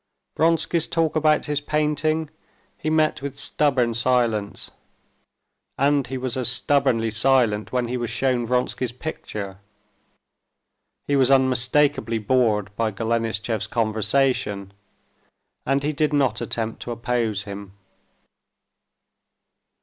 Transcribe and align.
Vronsky's 0.35 0.87
talk 0.87 1.15
about 1.15 1.45
his 1.45 1.61
painting 1.61 2.31
he 2.75 2.89
met 2.89 3.21
with 3.21 3.37
stubborn 3.39 3.93
silence, 3.93 4.71
and 5.77 6.07
he 6.07 6.17
was 6.17 6.35
as 6.35 6.49
stubbornly 6.49 7.11
silent 7.11 7.71
when 7.71 7.87
he 7.87 7.97
was 7.97 8.09
shown 8.09 8.43
Vronsky's 8.47 8.91
picture. 8.93 9.59
He 11.07 11.15
was 11.15 11.29
unmistakably 11.29 12.17
bored 12.17 12.75
by 12.75 12.89
Golenishtchev's 12.89 13.67
conversation, 13.67 14.73
and 15.67 15.83
he 15.83 15.93
did 15.93 16.13
not 16.13 16.41
attempt 16.41 16.81
to 16.81 16.91
oppose 16.91 17.43
him. 17.43 17.73